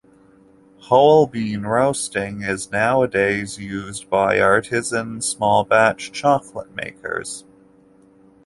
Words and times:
Whole-bean 0.79 1.61
roasting 1.61 2.41
is 2.41 2.71
nowadays 2.71 3.57
often 3.57 3.65
used 3.67 4.09
by 4.09 4.39
artisan, 4.39 5.21
small-batch 5.21 6.11
chocolate 6.11 6.73
makers. 6.73 7.45